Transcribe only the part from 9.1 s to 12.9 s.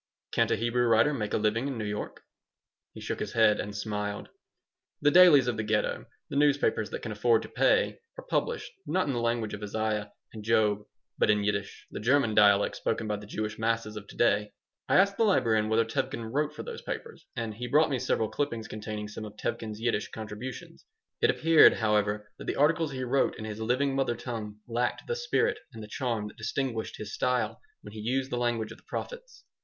the language of Isaiah and Job, but in Yiddish, the German dialect